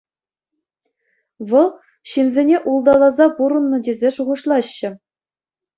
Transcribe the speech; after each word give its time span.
Вӑл 1.51 1.69
ҫынсене 2.15 2.57
улталаса 2.73 3.25
пурӑннӑ 3.39 3.77
тесе 3.91 4.09
шухӑшлаҫҫӗ. 4.19 4.89